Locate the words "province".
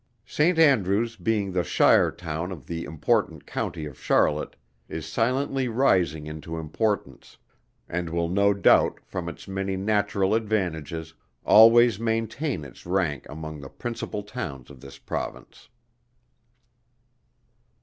14.97-15.69